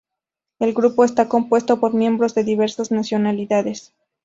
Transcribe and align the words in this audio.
El 0.57 0.73
grupo 0.73 1.03
está 1.03 1.29
compuesto 1.29 1.79
por 1.79 1.93
miembros 1.93 2.33
de 2.33 2.43
diversas 2.43 2.89
nacionalidades. 2.89 3.93